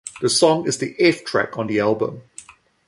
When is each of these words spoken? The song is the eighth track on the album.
The 0.19 0.29
song 0.31 0.65
is 0.65 0.79
the 0.79 0.95
eighth 0.97 1.25
track 1.25 1.59
on 1.59 1.67
the 1.67 1.79
album. 1.79 2.23